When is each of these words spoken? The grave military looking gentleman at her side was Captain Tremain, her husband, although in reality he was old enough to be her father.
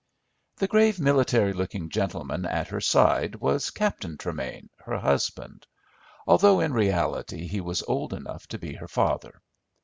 The 0.55 0.67
grave 0.67 0.99
military 0.99 1.53
looking 1.53 1.87
gentleman 1.89 2.43
at 2.47 2.69
her 2.69 2.81
side 2.81 3.35
was 3.35 3.69
Captain 3.69 4.17
Tremain, 4.17 4.69
her 4.79 4.97
husband, 4.97 5.67
although 6.25 6.59
in 6.59 6.73
reality 6.73 7.45
he 7.45 7.61
was 7.61 7.83
old 7.83 8.11
enough 8.11 8.47
to 8.47 8.57
be 8.57 8.73
her 8.73 8.87
father. 8.87 9.43